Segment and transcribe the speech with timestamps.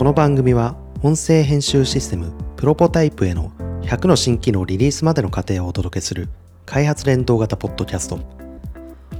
[0.00, 3.50] この番組は音声編集システムプロポタイプへの
[3.82, 6.30] 100の新機能リリースまでの過程をお届けする
[6.64, 8.18] 開発連動型ポッドキャスト。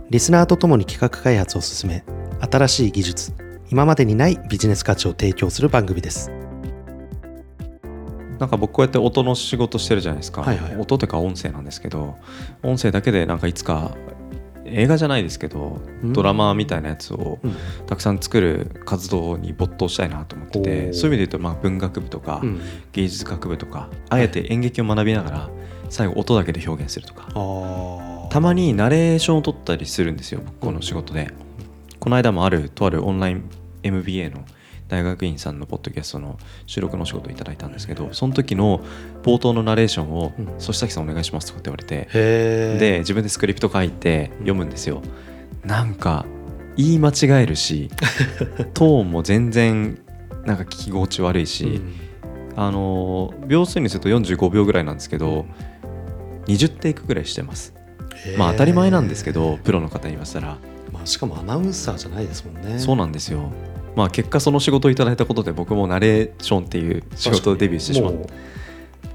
[0.08, 2.02] リスナーとともに企画開発を進め
[2.50, 3.34] 新しい技術
[3.68, 6.30] 今までにないビジネス価値を提供する番組です。
[8.38, 10.76] なんか僕こうやって音の仕事してるじゃないですか、はいはい。
[10.78, 12.16] 音というか音声なんですけど
[12.62, 13.94] 音声だけでなんかいつか
[14.72, 16.12] 映画じゃないですけどうん。
[16.12, 17.56] ドラマみたいなやつをうん。
[17.86, 20.92] たくさん作る活動に没頭したいなと思っておてー。
[20.92, 22.60] そういう意味で言うとまあ文学部とかうん。
[22.92, 25.50] 芸術学部とかあえて演劇を学びながら
[25.88, 27.28] 最後音だけで表現するとか。
[28.30, 31.32] たまにナレーションを取ったりするんですよ僕この仕事で。
[31.98, 33.44] この間もあるとあるオンライン
[33.82, 34.44] MBA の
[34.90, 38.80] 大学院さんのポッドキャストの収録の仕事をいただいたんですけどその時の
[39.22, 45.00] 冒頭のナレーションをうん「そしたきさんお願いします」とかって言われてで自分でスクリプト書いて読むんですよ。
[45.64, 46.26] なんか
[46.76, 47.90] 言い間違えるし
[48.74, 49.98] トーンも全然
[50.44, 51.94] なんか聞き心地悪いし、うん。
[52.56, 55.46] あの秒数にすると45秒ぐらいなんですけど、
[56.46, 57.74] 20テイクぐらいしてます。
[58.36, 60.56] まあ当たり前なんですけどプロの方に言わせたら。
[60.92, 62.78] まあ、しかもアナウンサーじゃないですもんね。
[62.78, 63.52] そうなんですよ
[63.96, 68.26] まあ結果その仕事をいただいたことで僕もナレーションっていう仕事をデビューしてしまっもう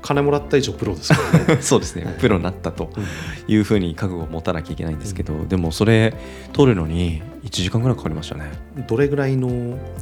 [0.06, 1.46] 金もらった以上プロですからね。
[1.56, 2.16] た そうですね。
[2.20, 3.04] プロになったとうん
[3.48, 6.14] いうふうに覚悟を持たなきゃいけないんですけど、でもそれ
[6.54, 8.52] 取るのに1時間ぐらいかかりましたね。
[8.88, 9.50] どれぐらいの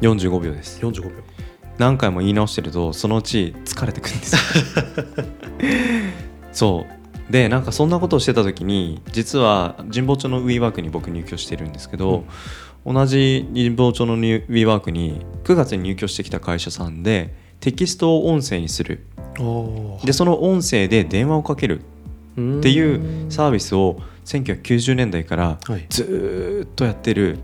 [0.02, 0.82] ？45秒です。
[0.82, 1.12] 45秒。
[1.78, 4.42] 何回も言い直してるとそのうち疲れてくるんですよ。
[6.52, 7.32] そう。
[7.32, 12.26] でなんかそんなことをしてた時に実は神保町の WeWork に僕入居してるんですけど、
[12.86, 19.06] 同じ神保町の WeWork に9月に入居してきた会社さんでテキストを音声にする。
[19.40, 21.82] あでその音声で電話をかける。
[22.38, 22.96] ーってい
[23.28, 25.86] うサービスを1990年代からはい。
[25.90, 27.40] ずーっとやってる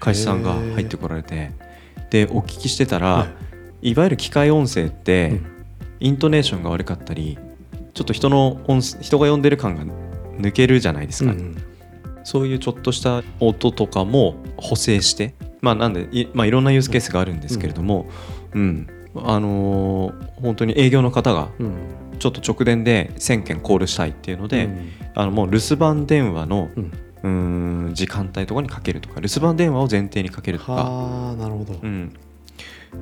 [0.00, 1.52] 会社さんが入ってこられて。
[2.10, 3.28] でお聞きしてたら、は
[3.82, 3.90] い。
[3.90, 5.58] い、わゆる機械音声って、うん。
[6.00, 7.38] イントネーションが悪かったり
[7.94, 9.84] ちょっと人の音人が呼んでる感が
[10.38, 11.56] 抜けるじゃないですか、うん
[12.28, 18.06] そういうちょっとした音とかも補正してまあなんでい,、まあ、いろんなユースケースがあるんですけれども、
[18.52, 18.86] うん。
[19.16, 21.72] あのー本当に営業の方がうん。
[22.18, 24.92] ちょっと直電で1000件コールしたいっていうので、うん。
[25.14, 26.92] あのもう留守番電話のうん。
[27.22, 27.28] うー
[27.92, 32.14] ん時間帯とかにかけるとか留守番電話を前提にかけるとか、はあなるほど、うん、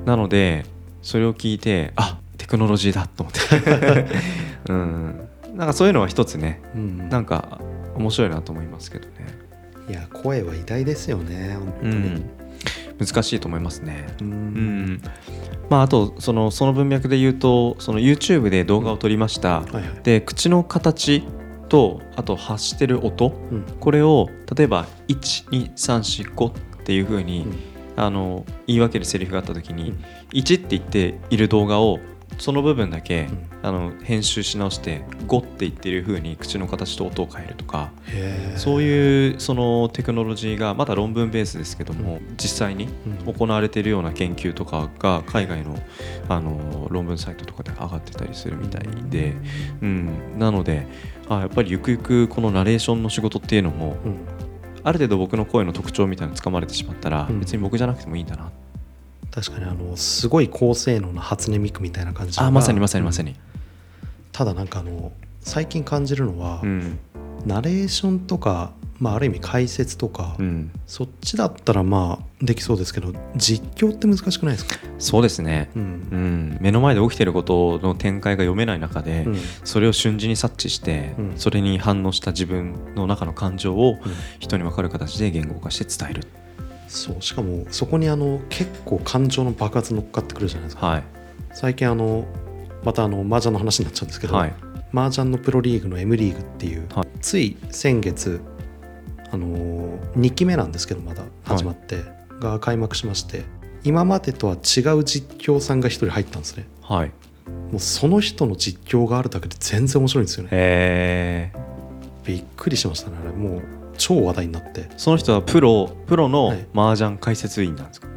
[0.05, 0.65] なので
[1.03, 4.07] それを聞いてあテクノロジーだと思って、
[4.71, 6.61] うん、なんかそういうのは一つね。
[6.73, 7.09] うん。
[7.09, 7.59] なんか
[7.97, 9.13] 面白いなと思いますけどね、
[9.89, 11.95] いや声は偉大ですよね本当に。
[11.95, 12.29] うん、
[12.99, 14.07] 難しいと思いますね。
[14.21, 14.31] ううん。
[14.95, 15.01] ん
[15.69, 19.83] まあ、あとそのその文脈で言うとその YouTube で動画を撮りました、はいはい。
[20.03, 21.23] で口の形
[21.69, 23.29] とあと発してる音。
[23.51, 23.65] うん。
[23.79, 26.51] これを例えば12345っ
[26.83, 27.55] ていう風に、うん。
[27.95, 29.97] あの言い分けるセリフがあった時に、うん。
[30.31, 31.99] 1って言っている動画を
[32.37, 37.91] その部分だけ、うんあの編集し直して5って言っている風に口の形と音を変えるとか
[38.55, 42.87] そういうそのテクノロジーがまだ論文ベースですけども、実際に
[43.25, 43.33] うん。
[43.33, 45.77] 行われているような研究とかが海外の
[46.29, 49.35] あの論文サイトとかで上がってたりするみたいで、
[49.81, 50.87] うん、なので
[51.29, 54.17] あやっぱりゆくゆくこのナレーションの仕事っていうのもうん。
[54.83, 57.39] ある程度僕の声の特徴みたいなのつかまれてしまったら、うん。
[57.41, 58.49] 別に僕じゃなくてもいいんだな。
[59.31, 63.35] 確かにあのすごい高性能な初音ミクみたいな感じあまさにまさにまさに、
[64.37, 65.11] ただなんかあの
[65.41, 66.99] 最近感じるのは、うん。
[67.47, 75.85] ナレーションとか、まあ、ある意味解説とか、うん、そっちだったらまあできそうですけど実況って難しくないですか、そうですね、ううん。
[76.51, 79.37] ん、目の前で起きてることの展開が読めない中で、うん。
[79.63, 81.33] それを瞬時に察知して、うん。
[81.35, 83.97] それに反応した自分の中の感情を
[84.37, 86.27] 人に分かる形で言語化して伝える、
[86.87, 90.85] そうしかもそこにあの結構感情の爆発乗っかってくるじゃないですか。
[90.85, 91.03] はい。
[91.53, 92.27] 最近あの
[92.87, 94.53] またあの麻雀の話になっちゃうんですけど、はい。
[94.93, 97.07] 麻雀のプロリーグの M リーグっていう、はい。
[97.19, 98.39] つい先月
[99.29, 102.05] あの2期目なんですけどまだ始まって、
[102.39, 103.43] が開幕しまして
[103.83, 106.65] 今までとは違う実況さんが1人入ったんですね。
[106.81, 107.11] はい。
[107.73, 111.51] もうその人の実況があるだけで全然面白いんですよね。
[112.23, 113.33] びっくりしましたねあれ。
[113.33, 113.61] もう
[113.97, 114.89] 超話題になって。
[114.95, 116.65] その人はプロプロのはい。
[116.73, 118.07] 麻雀解説員なんですか、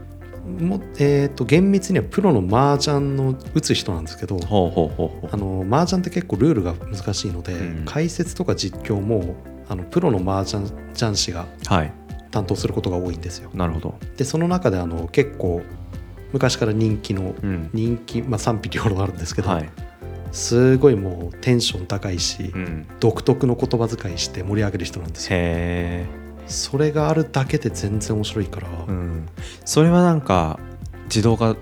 [0.59, 7.85] もうえー、と厳密にはプロの麻雀の打つ人なんですけどあの麻雀って結構ルールが難しいので、うん。
[7.85, 9.37] 解説とか実況も
[9.69, 11.93] あのプロの麻雀雀士がはい。
[12.31, 13.51] 担当することが多いんですよ。
[13.55, 15.63] なるほど、でその中であの結構
[16.33, 17.71] 昔から人気のうん。
[17.73, 19.69] 人気、まあ、賛否両論あるんですけど、はい。
[20.33, 25.37] すごいもうテンション高いし、うん、独特の言葉遣いして盛り上げる人なんですよ
[26.51, 29.29] それがあるだけで全然面白いから、うん、
[29.65, 30.59] それはなんか
[31.05, 31.57] 自動化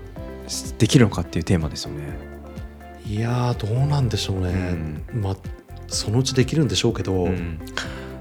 [0.77, 2.17] できるのかっていうテーマですよね。
[3.05, 4.77] いやーどうなんでしょうね、
[5.13, 5.37] まあ
[5.87, 7.59] そのうちできるんでしょうけど、うん。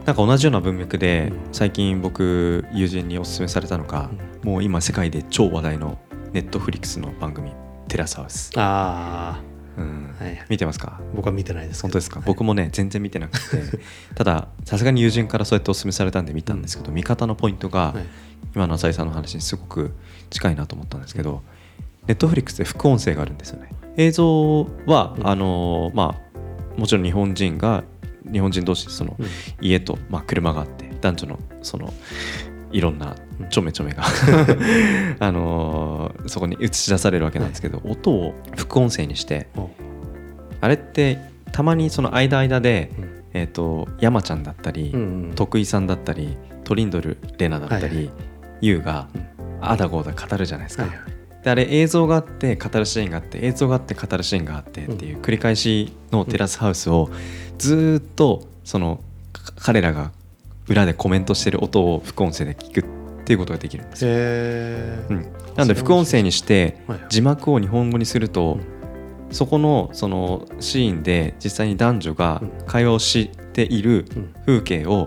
[0.07, 1.39] なんか同じような文脈でうん。
[1.53, 4.11] 最近僕友人におすすめされたのが、
[4.43, 5.99] もう今世界で超話題の
[6.33, 7.53] ネットフリックスの番組
[7.89, 9.41] 「テラスハウス」あ
[9.79, 10.15] うん。
[10.21, 11.01] あ、はい、見てますか？
[11.15, 12.27] 僕は見てないです本当ですか、はい。
[12.27, 13.79] 僕もね全然見てなくて。
[14.15, 18.05] たださすがに友人からそうやってお勧めされたんで見たんですけど、見方のポイントが、はい。
[18.55, 19.93] 今の浅井さんの話にすごく
[20.31, 21.43] 近いなと思ったんですけど
[22.07, 23.71] ネットフリックスで副音声があるんですよね。
[23.97, 25.27] 映像は、うん。
[25.27, 27.85] あのまあもちろん日本人が
[28.33, 29.27] 日本人同士でそのうん。
[29.61, 31.93] 家と、まあ、車があって男女のその
[32.71, 33.17] いろんな
[33.51, 34.05] ちょめちょめが。
[35.21, 39.71] あのーそこに映し出されるわけなんですけど、音を副音声にしてお。
[40.61, 41.19] あれって
[41.53, 43.19] たまにその間間で、うん。
[43.35, 48.13] えー、と山ちゃんだったり、うんうん徳井さんだったりトリンドルレナだったり、はいは
[48.61, 49.29] ユウがうん。
[49.61, 50.85] あだこうだ語るじゃないですか。
[50.85, 51.19] はいはい。
[51.43, 57.11] であれ映像があって語るシーンがあって映像があって語るシーンがあってっていう繰り返しのテラスハウスを
[57.59, 59.01] ずーっとその
[59.33, 60.13] か彼らが
[60.69, 62.98] 裏でコメントしてる音を副音声で聞くっ
[63.29, 64.11] ていうことができるんですよ。
[64.11, 64.15] う
[65.21, 68.79] ん、なんで副音声にしてはい字幕を日本語にするとうん
[69.31, 72.67] そこのそのシーンで実際に男女がうん。
[72.67, 74.35] 会話をしているうん。
[74.47, 75.07] 風景を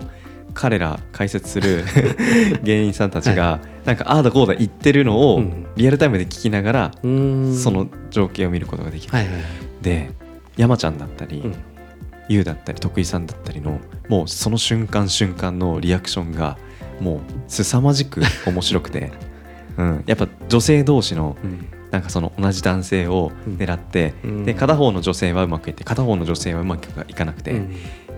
[0.54, 1.84] 彼ら解説する
[2.62, 5.66] 芸人さんたちがなんかああだこうだ言ってるのをうん。
[5.74, 9.12] リアルタイムで聞きながらその情景を見ることができる。
[9.12, 9.42] はいはいはい。
[9.82, 10.10] で
[10.56, 12.44] 山ちゃんだったり、うん。
[12.44, 16.56] だったり徳井さんだったりのもうその瞬間瞬間のリアクションが
[17.02, 19.12] もう凄まじく面白くて、
[19.76, 21.66] うん、やっぱ女性同士のうん。
[21.92, 24.44] なんかその同じ男性を狙って、うん。
[24.46, 27.70] で片方の女性はうまくいって片方の女性はうまくいかなくて、うん。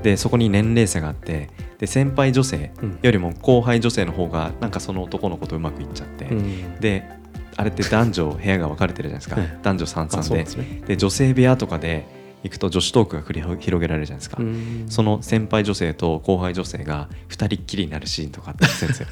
[0.04, 2.98] でそこに年齢差があってで先輩女性うん。
[3.02, 6.76] よりも後輩女性の方がなんかその男の子とうまくいっちゃって、うん。
[6.78, 7.02] で
[7.56, 10.82] あれって男女部屋が分かれてるじゃないですか、は い男女三あ々でですね。
[10.86, 12.06] で女性部屋とかで
[12.44, 14.84] 行くと女子トークが繰り広げられるじゃないですか、うん。
[14.88, 19.08] その先輩女性と後輩女性が2人っきりになるシーンとかあったんですよ。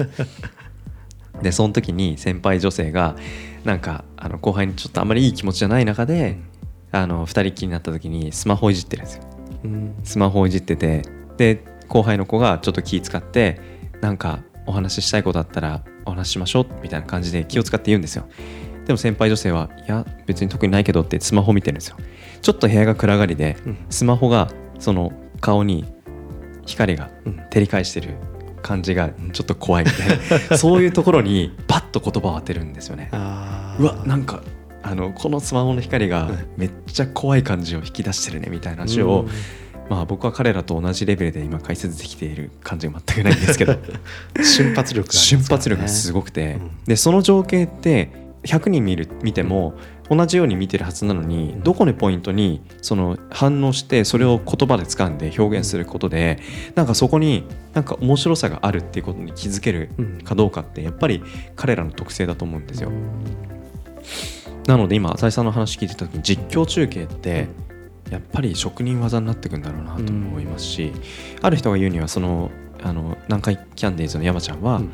[1.43, 3.17] でその時に先輩女性が
[3.64, 6.38] なんかあの後輩にちょっとあまりいい気持ちじゃない中で、
[6.93, 9.25] あの2人っきりになった時にスマホいじってるんですよ。
[9.64, 9.94] うん。
[10.05, 11.02] スマホをいじってて
[11.38, 13.58] で後輩の子がちょっと気使って
[14.02, 18.29] なんかお話ししたいことあったらお話ししましょうみたいな感じで気を使って言うんですよ。
[18.87, 21.96] でも先輩女性はいや別に特にないけどってスマホ見てるんですよ
[22.43, 23.79] ちょっと部屋が暗がりでうん。
[23.89, 25.87] スマホがその顔に
[26.67, 27.37] 光がうん。
[27.50, 28.15] 照り返してる
[28.62, 30.56] 感じがちょっと怖いみたいな。
[30.59, 33.11] そういうところにパッと言葉を当てるんですよね。
[33.12, 34.43] うわなんか
[34.83, 39.27] あのこのスマホの光がはいめっちゃ怖い感じを引き出してるねみたいな話を、
[39.89, 45.19] まあ僕は彼らと同じレベルで今解説できている感じが全くないんですけどうん 瞬発力がね。
[45.19, 46.71] 瞬発力がすごくて、うん。
[46.87, 48.11] でその情景って
[48.44, 49.75] 100人見る見ても
[50.11, 56.41] 同じように見てるはずなのに、うんどこのポイントにその反応してそれを言葉で掴んで表現することで
[56.75, 60.23] なんかそこになんか面白さがあるっていうことに気づけるうん。
[60.23, 61.23] かどうかってやっぱり
[61.55, 62.91] 彼らの特性だと思うんですよ。
[62.91, 63.25] うん。
[64.67, 67.49] なので今浅井さんの話聞いてた時に実況中継って
[68.11, 70.93] やっぱり職人技になってくんだろうなと思いますし、
[71.41, 72.50] ある人が言うにはその
[72.83, 74.93] あの南海キャンディーズの山ちゃんは、うん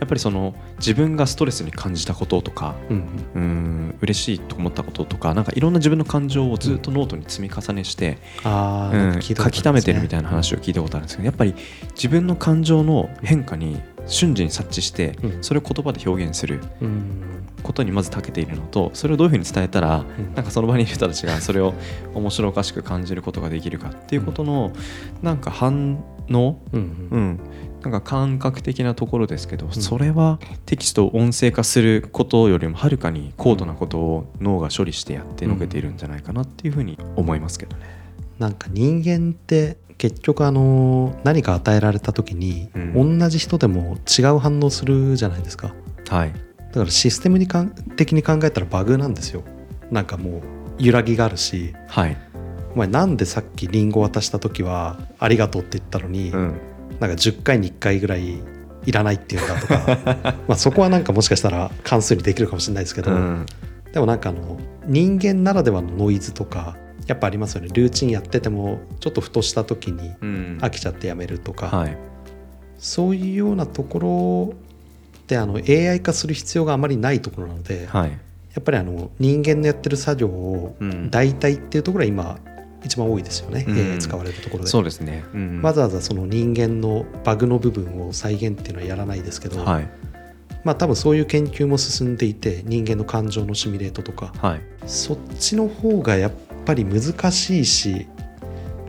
[0.00, 2.96] やっぱりその自分がストレスに感じたこととかうん
[3.34, 11.54] うーん嬉しいと思ったこととかなんかいろんな自分の感情をずっとノートに積み重ねして、あうん書き溜めてるみいたいな話を聞いたことあるんですけどやっぱり
[11.94, 15.42] 自分の感情の変化に瞬時に察知してうん。
[15.42, 17.22] それを言葉で表現するうん。
[17.62, 20.34] ことにまず長けているのとそれをどういうふうに伝えたらうん。
[20.34, 21.74] なんかその場にいる人たちが それを
[22.14, 24.72] 面白おかしく感じることができるかっていうことの
[25.22, 27.08] なんか反応うん。
[27.10, 27.40] うん、
[27.88, 37.86] なんか感覚的なところですけど、それはテキストを音声化することよりもはるかに高度なことを脳が処理してやってのけているんじゃないかなっていうふうに思いますけどね。
[38.38, 43.18] なんか人間って結局あの何か与えられた時に、うん。
[43.18, 45.74] 同じ人でも違う反応するじゃないですか。
[46.10, 49.44] はい、だからシステムにかん的に考えたらバグなんですよ。
[49.90, 50.42] なんかもう
[50.78, 51.74] 揺らぎがあるし。
[51.86, 52.18] はい。
[52.74, 56.60] お前なんでさっきリンゴ渡した時はありがとうって言ったのに、うん
[57.00, 58.40] なんか10回に1回ぐらい
[58.86, 63.46] いらないっていうんだとか まあそこはなんかもしかしたら関数にできるかもしれないですけど、うん。
[63.92, 66.76] でもなんかあの人間ならではのノイズとか
[67.06, 67.68] やっぱありますよね。
[67.72, 70.58] ルーチンやっててもちょっとふとした時にうん。
[70.60, 71.96] 飽きちゃってやめるとか、はい。
[72.78, 74.54] そういうようなところ
[75.26, 78.10] であの AI 化する必要があまりないところなので、はい。
[78.10, 78.16] や
[78.60, 81.10] っぱりあの人間のやってる作業をうん。
[81.10, 82.38] 代替っていうところが今
[82.84, 83.92] 一番多いですよね、うん。
[83.92, 84.70] AI 使われるところで。
[84.70, 85.24] そうですね。
[85.34, 85.62] うん。
[85.62, 89.88] わざわざその人間のバグの部分を再現っていうのはやらないですけど、はい。
[90.64, 94.32] まあ多分そういう研究も進んでいて人間の感情のシミュレートとか。
[94.38, 94.60] はい。
[94.86, 96.32] そっちの方がやっ
[96.64, 98.06] ぱり難しいし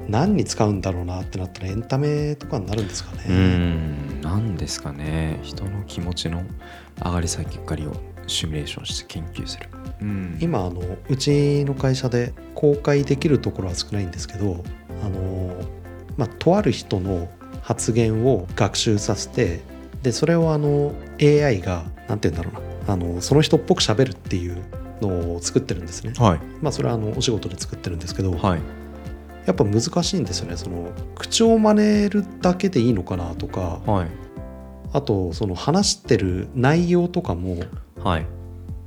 [0.07, 3.23] 何に使うんだろうなってなったらエンタメとかになるんですかね。
[3.27, 4.21] うーん。
[4.21, 5.39] なんですかね。
[5.43, 6.43] 人の気持ちの
[7.03, 7.93] 上がり下がりを
[8.29, 9.67] シミュレーションして研究する、
[10.01, 14.65] うん、今あのうちの会社で公開できるところは少ないんですけど
[15.01, 15.55] あの、
[16.17, 17.29] まあ、とある人の
[17.61, 19.61] 発言を学習させて
[20.03, 24.61] でそれをあの AI が何て言うんだろうなあのその人っぽく喋るっていう
[25.01, 26.13] のを作ってるんですね。
[26.17, 26.39] はい。
[26.61, 28.61] まあそれはあのお仕事で作ってるんですけど、はい。
[29.45, 34.07] やっぱ難しいんですよねその口を真似るだけでいいのかなとかはい。
[34.91, 37.57] あとその話してる内容とかも
[38.03, 38.25] はい。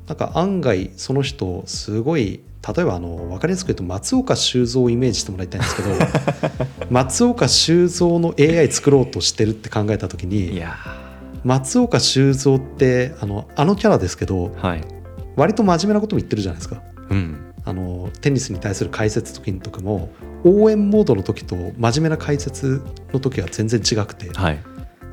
[0.07, 5.88] なんか案外その人すごい例えばあの分かりやすく言うと松岡修造をイメージしてもらいたいんですけど
[6.90, 10.76] 松岡修造の AI 作ろうとしてるって考えた時いにや。
[11.45, 14.85] 松岡修造ってあのあのキャラですけどーはい。
[15.35, 16.83] 割と真面目なことも言ってるじゃないですか。
[17.11, 17.37] うん。
[17.64, 20.11] あのテニスに対する解説時の時も
[20.45, 24.59] 応援モードの時と真面目な解説の時は全然違くてはい。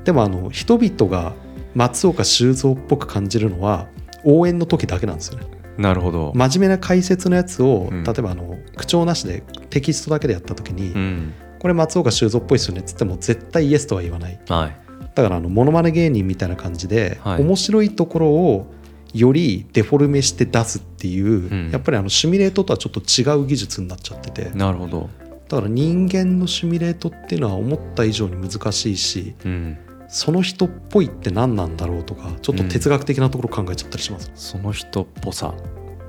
[0.03, 1.33] でもあの人々が
[1.75, 3.87] 松岡修造っぽく感じるのは
[4.23, 5.45] 応援の時だけなんですよね
[5.79, 8.03] なるほど、真面目な解説のやつを、うん。
[8.03, 11.33] 例えばあの口調なしでテキストだけでやった時に、うん。
[11.57, 14.39] これ松岡修造っぽいですよねっつっても絶対イエスとは言わない。
[14.49, 14.77] はい。
[15.15, 17.41] だからあのモノマネ芸人みたいな感じで、はい。
[17.41, 18.73] 面白いところを
[19.13, 21.71] よりデフォルメして出すっていう、うん。
[21.71, 24.49] やっぱりあのシミュレートとはちょっと違う技術になっちゃってて。
[24.51, 25.09] なるほど。
[25.47, 29.77] だから人間のシミュレートっていうのは思った以上に難しいしうん
[30.09, 35.53] その人っぽいって何なんだろうとかちょっと哲学的なところ考えちゃったりします、その人っぽさ。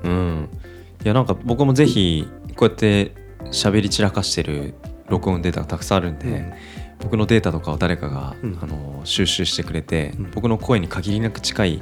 [0.03, 0.49] うん。
[1.05, 3.13] いやなんか僕もぜひこうやって
[3.45, 4.73] 喋り散らかしてる
[5.07, 6.53] 録音データがたくさんあるんで、うん。
[6.99, 8.59] 僕のデータとかを誰かが、うん。
[8.61, 10.31] あの収集してくれて、うん。
[10.31, 11.81] 僕の声に限りなく近い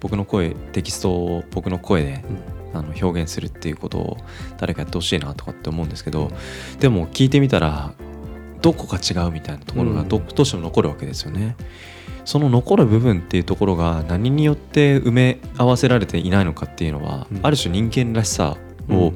[0.00, 2.56] 僕の声テキストを僕の声でうん。
[2.74, 4.16] あの表現するっていうことを
[4.58, 6.30] 誰かやってほしいなとかって思うんですけど
[6.78, 7.94] でも聞いてみたら
[8.62, 11.56] どこか違うみたいなところがど,、うしても残るわけですよね。
[12.24, 18.56] その残る部分っていうところが何によって埋め合わせられていないのかっていうのは、うんある種人間らしさ
[18.90, 19.12] を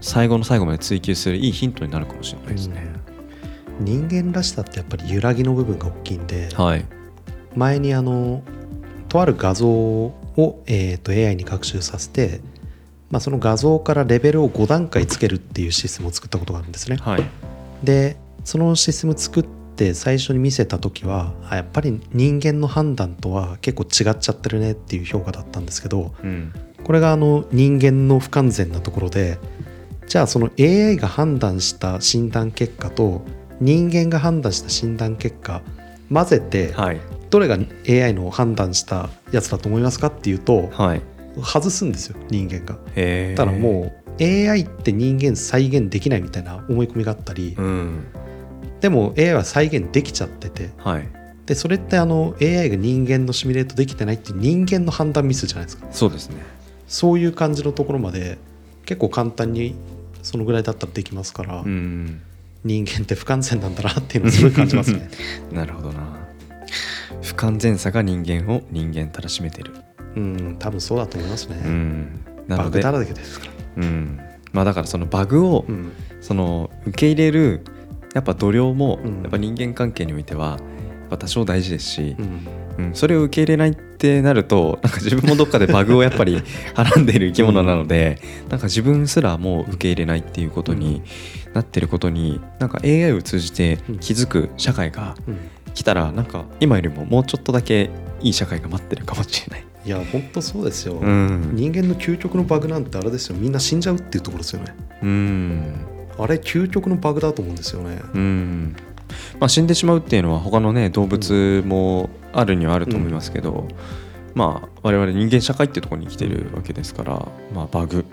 [0.00, 2.92] 最後の最後まで追求するいいヒントになるかもしれないですね。
[3.80, 6.84] 人間らしさってやっぱり揺らぎの部分が大きいんではい、
[7.54, 8.42] 前にあの
[9.08, 12.40] とある画像を、えー、と AI に学習させて、
[13.10, 16.96] まあ、その画像からレベルを5段階つけるっていうシステムを作ったことがあるんですね。
[16.96, 17.24] はい、
[17.82, 26.52] でそのシステム作って最初に見せた時はあやっぱり人間の判断とは結構違っちゃってるねっていう評価だったんですけどうん。
[26.84, 29.38] これがあの人間の不完全なところで
[30.06, 33.22] じゃあその AI が判断した診断結果と
[33.60, 35.60] 人間が判断した診断結果
[36.12, 37.00] 混ぜてはい。
[37.30, 41.02] どれが AI の判断したやつだと思いますかっていうとはい。
[41.42, 42.78] 外すんですよ人間が。
[42.96, 48.06] へえだもう AI って人間再現できないみたいな思い込みがあったりうん
[48.80, 50.70] でも AI は再現できちゃってて。
[50.78, 51.08] はい。
[51.46, 55.86] でそれってあの AI が人間のシミュレートできてないっていう人間の判断ミスじゃないですか。
[55.90, 56.36] そうですね。
[56.86, 58.38] そういう感じのところまで
[58.84, 59.74] 結構簡単に
[60.22, 62.20] そのぐらいだったらできますから、うん。
[62.64, 65.08] 人間って不完全なんだなっていうのをすごい感じますね。
[65.50, 66.18] なるほどな。
[67.22, 69.72] 不完全さが人間を人間たらしめてる。
[70.16, 72.20] うん多分そうだと思いますね、うん。
[72.46, 73.52] なのでバグだらけですから。
[73.84, 74.20] うん。
[74.52, 75.92] まあだからそのバグをうん。
[76.20, 77.64] その受け入れる
[78.18, 79.22] やっぱ度量もうん。
[79.22, 80.58] やっぱ人間関係においてはやっ
[81.10, 82.46] ぱ多少大事ですしう、ん。
[82.78, 86.42] うん、それを受け入れないってなるとなんか自分もどっかでバグをやっぱり
[86.74, 91.02] はらんでいる生き物なのでなんか自分すらもう受け入れないっていうことに
[91.54, 95.36] なってることになんか AI を通じて気づく社会がうん。
[95.74, 99.64] 来たらなんか今よりももうちょっとだけいい社会が待ってるかもしれない。
[99.84, 103.36] いや本当そうですよ、うん、人間の究極のバグなんてあれですよ。
[103.38, 104.74] みんな死んじゃうっていうところですよね。
[105.02, 105.74] うん
[106.18, 108.00] あれ究極のバグだと思うんですよね。
[108.14, 108.76] うん。
[109.40, 113.68] まあ、死んでしまうっていうのは他のね動物もあるにはあると思いますけど、
[114.34, 118.04] まあ我々人間社会ってところに生きてるわけですから、まあ、バグ、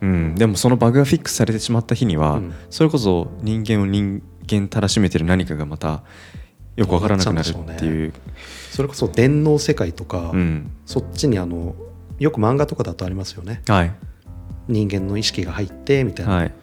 [0.00, 2.54] うん、でもそのバグがフィックスされてしまった日には、うん。
[2.70, 6.02] それこそ人間を人間たらしめてる何かがまた
[6.76, 8.12] よくわからなくなるっていう。
[8.70, 10.70] それこそ電脳世界とか、うん。
[10.86, 11.74] そっちにあの
[12.18, 13.62] よく漫画とかだとありますよね。
[13.68, 13.92] はい。
[14.68, 16.54] 人間の意識が入ってみたいな、はい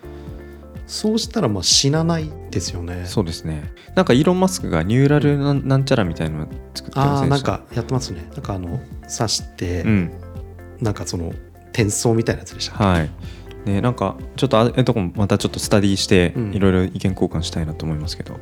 [0.90, 3.04] そうしたらまあ死なないですよね。
[3.06, 3.72] そうですね。
[3.94, 8.28] なんかイーロン・マスクがニューラルなんちゃらみたいなの作ってませんでしたああなんかやってますね。
[8.34, 10.12] なんかあの刺して、うん。
[10.82, 11.32] なんかその
[11.74, 13.10] 転送みたいなやつでした、はい。
[13.66, 16.54] ね、なんかちょっとあえとこもまたちょっとスタディしてうん。
[16.54, 18.40] いろいろ意見交換したいなと思いますけど。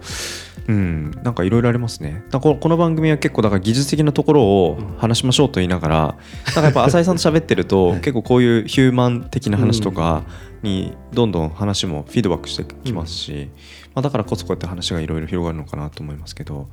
[0.69, 1.11] うん。
[1.23, 2.23] なんかいろいろありますね。
[2.31, 7.99] だここの番組は結構だから技術的なところを話しましょうと言いながらなんかやっぱ浅井さんと喋ってると はい。
[7.99, 10.23] 結構こういうヒューマン的な話とか
[10.63, 13.49] にどんどん話もフィードバックしてきますし、
[13.93, 16.67] まあ、だからこそこうやって話がいろいろ広がるのかなと思いますけど、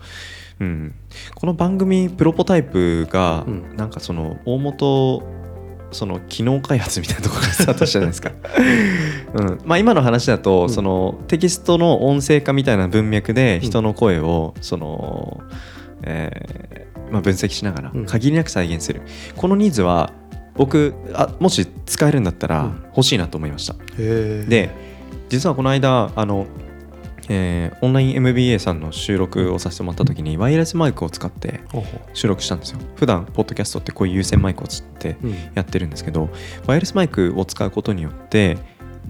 [0.60, 0.94] うん、
[1.34, 3.76] この番組プロポタイプがうん。
[3.76, 5.22] なんかその大元
[5.92, 8.32] その機能開発みたいなところからスタートしたじゃないですか、
[9.34, 9.60] うん。
[9.64, 10.70] まあ、今の話だと、うん。
[10.70, 15.40] そのテキストの音声化みたいな文脈で人の声をその、
[16.02, 18.06] えーまあ、分析しながらうん。
[18.06, 19.02] 限りなく再現する、
[19.36, 20.12] このニーズは
[20.56, 22.84] 僕あもし使えるんだったらうん。
[22.88, 24.70] 欲しいなと思いました、へえで
[25.28, 26.46] 実はこの間あの、
[27.28, 31.60] えーオンライン MBA さんの収録をさせてもらった時にワイヤレスマイクを使って
[32.12, 32.78] 収録したんですよ。
[32.94, 35.34] 普段ポッドキャストってこういう有線マイクをつってううん。
[35.54, 36.30] やってるんですけど
[36.66, 38.56] ワイヤレスマイクを使うことによって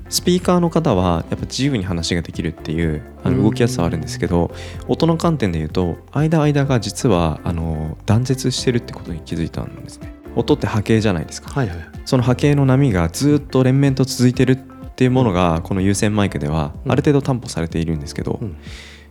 [0.09, 4.51] スピーカーの方はやっぱ自由に話ができるっていうあの動きやすさはあるんですけど
[4.89, 11.51] 音の観点で言うと間間が実はあの断絶してるってことに気づいたんですね音って波形じゃないですか。
[11.51, 11.79] はいはい。
[12.05, 14.57] その波形の波がずっと連綿と続いてるっ
[14.95, 16.93] ていうものがこの有線マイクではうん。
[16.93, 18.57] ある程度担保されているんですけど、うん。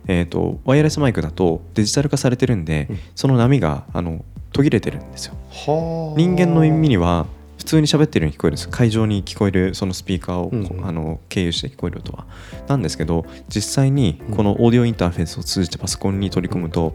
[0.06, 2.98] えー、とワイヤレスマイクだとデジタル化されてるんで、うん。
[3.14, 5.34] その波があの途切れてるんですよ。
[5.50, 6.18] はあ。
[6.18, 7.26] 人間の耳には
[7.58, 8.68] 普通に喋ってるように聞こえるんです。
[8.68, 10.86] 会場に聞こえるそのスピーカーを、うんうん。
[10.86, 12.26] あの経由して聞こえる音は。
[12.68, 16.94] なんですけど実際にこのオーディオインターフェースを通じてパソコンに取り込むと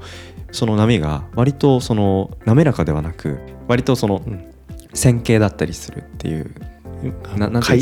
[0.51, 4.45] その波が割とその滑らかではなく割とそのうん。
[4.93, 6.51] 線形だったりするっていう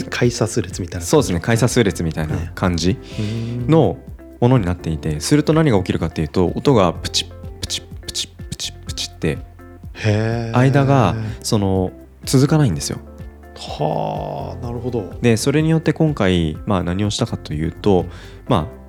[0.09, 3.67] 解差数列みたいなそうですね解差数列みたいな感じうん。
[3.67, 3.97] の
[4.39, 9.38] ものになっていてすると何が起きるかっていうと音がプチップチップチップチップチって
[10.53, 11.91] 間がその
[12.25, 13.00] 続かないんですよ。
[13.55, 15.17] はあなるほど。
[15.21, 18.05] でそれによって今回、まあ、何をしたかというと、
[18.47, 18.87] まあ、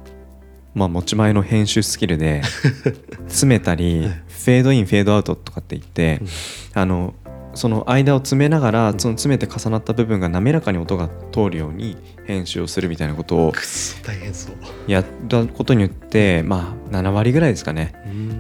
[0.78, 2.42] まあ持ち前の編集スキルで
[3.26, 4.28] 詰めたりはい。
[4.38, 6.23] フェードインフェードアウトとかって言って、
[6.72, 7.14] あの
[7.55, 13.53] その間を詰めながらその詰めて重なった部分が滑らかに音が通るように編集をするみたいなことを
[14.87, 17.92] やったことによってまあ7割ぐらいですかね、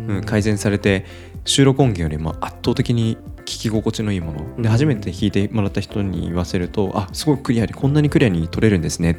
[0.08, 1.04] うん、改善されて
[1.44, 4.46] 収録音源よりも圧倒的に聞き心地のいいもの。
[4.56, 4.62] うん。
[4.62, 9.18] で初めて弾いてもらった人に言わせるとあすごいクリアにこんなにクリアに撮れるんですね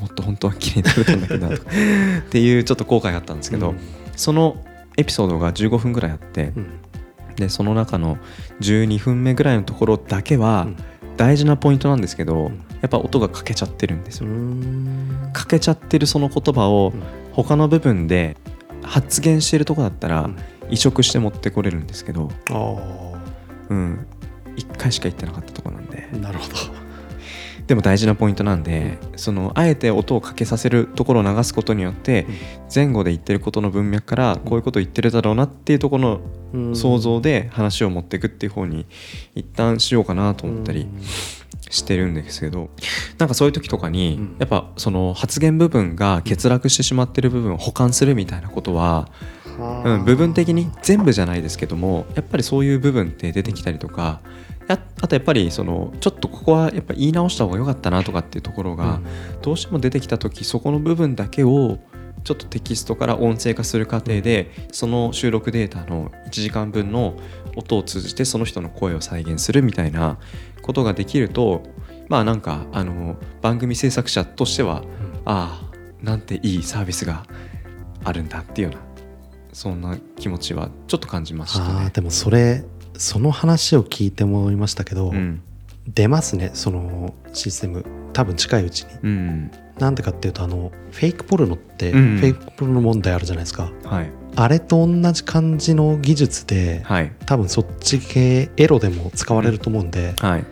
[0.00, 3.78] もっと本当は綺麗に撮れたんだけどなとか っていうちょっと後悔があったんですけど、うん。
[4.16, 4.56] その
[4.96, 6.66] エピソードが15分ぐらいあってうん。
[7.36, 8.18] でその中の
[8.60, 10.76] 12分目ぐらいのところだけはうん。
[11.16, 12.58] 大事なポイントなんですけど、ん。
[12.80, 14.26] やっぱ音が欠けちゃってるんですよ。
[14.28, 14.30] う。
[14.30, 15.30] ん。
[15.32, 17.02] 欠けちゃってるその言葉をうん。
[17.32, 18.36] 他の部分で
[18.82, 20.36] 発言してるとこだったらうん。
[20.70, 22.76] 移植して持ってこれるんですけど、あ
[23.68, 24.06] うん、
[24.56, 26.08] 1回しか言ってなかったとこなんで。
[26.12, 26.54] あなるほど
[27.66, 32.26] でも大事なポイントなんでそのあえて音をかけさせるところを流すことによって
[32.72, 36.20] 前後で言ってることの文脈からこういうことを言ってるだろうなっていうところ
[36.52, 36.70] うん。
[36.70, 38.86] の想像で話を持っていくっていう方に
[39.34, 40.86] 一旦しようかなと思ったり
[41.70, 42.70] してるんですけど
[43.18, 44.36] なんかそういう時とかにうん。
[44.38, 49.08] やっぱその発言部分が欠落してしまってる部分を補完するみたいなことは
[49.58, 49.94] はあ。
[49.94, 59.00] うん、部分的に全部じゃないですけどもやっぱりそういう部分って出てきたりとかやあとやっぱりそのちょっとここはやっぱ言い直した方が良かったなとかっていうところが
[59.42, 61.78] どうしても出てきた時そこの部分だけを
[62.24, 67.16] ちょっとテキストから音声化する過程でその収録データの1時間分の
[67.56, 70.18] 音を通じてその人の声を再現するみたいな
[70.62, 71.62] ことができると
[72.08, 74.82] まあなんかあの番組制作者としては
[75.26, 77.24] ああなんていいサービスが
[78.04, 78.94] あるんだっていうような
[79.52, 81.90] そんな気持ちはちょっと感じましたね。
[81.90, 82.64] でもそれ
[82.96, 85.42] その話を聞いて思いましたけど、うん。
[85.86, 87.84] 出ますねそのシステム。
[88.12, 88.88] 多分近いうちに。
[89.02, 89.50] うん。
[89.78, 92.18] なんでかっていうとあのフェイクポルノって、うん。
[92.18, 93.70] フェイクポルノ問題あるじゃないですか。
[93.84, 94.10] はい。
[94.36, 97.12] あれと同じ感じの技術で、はい。
[97.26, 100.44] 多分そっち系エロでも使われると思うんで、はい。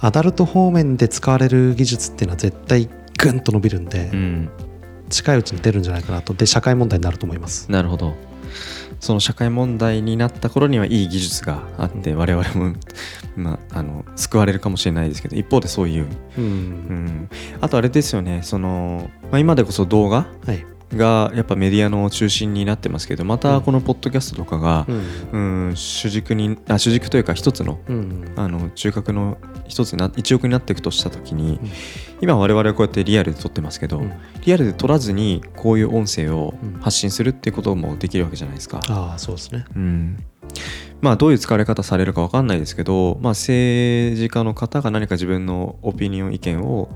[0.00, 4.50] アダルト方面で使われる技術っていうのは絶対グンと伸びるんで、うん。
[5.10, 6.34] 近いうちに出るんじゃないかなと。
[6.34, 7.70] で社会問題になると思います。
[7.70, 8.14] なるほど
[9.00, 12.74] その社会問題になった頃にはいい技術があって我々も、
[13.36, 16.06] まあ、あの救われるかもしれないですけど一方でそういう、
[16.36, 17.28] うん、うん、
[17.60, 25.68] あとあれですよねその、まあ、今でこそ動画はい、がやっぱメディアの中心になってますけどまたこのポッドキャストとかがう、ん。
[25.68, 28.32] うん、主軸にあ主軸というか一つのうん。
[28.36, 31.70] あの中核の一つな一億になっていくとした時に、うん。
[32.20, 34.12] 今我々はこうやってリアルで撮ってますけど、うん。
[34.44, 36.80] リアルで撮らずにこういう音声をうん。
[36.80, 38.80] 発信するっていうこともできるわけじゃないですか。
[38.88, 39.64] ああそうですね。
[39.76, 40.24] うん。
[41.00, 46.88] まあどういう使われ方されるか分かんないですけど、まあ、政治家の方が何か自分のオピニオン意見を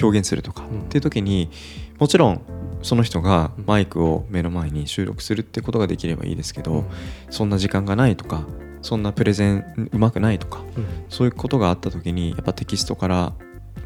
[0.00, 1.50] 表現するとかうんっていう時に
[1.98, 2.40] もちろん
[2.84, 6.84] その人がマイクを目の前に収録するってことができればいいですけど、うん。
[7.30, 8.46] そんな時間がないとか
[8.82, 10.86] そんなプレゼンうまくないとかうん。
[11.08, 13.32] そういうことがあった時にやっぱテキストから、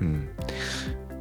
[0.00, 0.28] うん、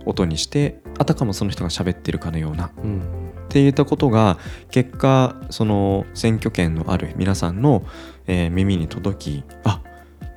[0.06, 3.02] 音にしてあたかもその人が喋ってるかのようなうん。
[3.46, 4.40] っていったことが
[4.72, 7.86] 結果その選挙権のある皆さんの、
[8.26, 9.84] えー耳に届きあ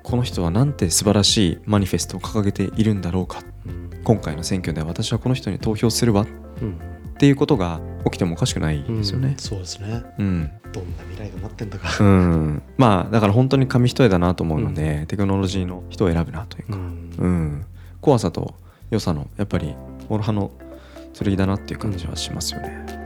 [0.02, 3.42] この人はなんて素晴らしいマニフェストを掲げているんだろうか。
[3.66, 3.90] うん。
[4.04, 6.22] 今回の選挙では私はこの人に投票するわ。
[6.22, 6.26] っ
[6.60, 9.34] うんていうことが起きてもおかしくないですよね。
[9.36, 10.02] そうですね。
[10.18, 12.02] うん、どんな未来が待ってんだか。
[12.02, 17.12] うん、まあだから本当に紙一重だなと思うので、テクノロジーの人を選ぶなというか、うん。
[17.18, 17.64] うん、
[18.00, 18.54] 怖さと
[18.88, 19.74] 良さのやっぱり
[20.08, 20.50] モロハの
[21.12, 22.99] 剣だなっていう感じはしますよね。